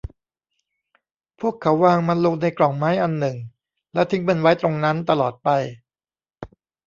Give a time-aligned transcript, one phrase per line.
[1.39, 3.37] พวกเขาวางมันลงในกล่องไม้อันหนึ่ง
[3.93, 5.49] แล้วทิ้งมันไว้ตรงนั้นตลอดไป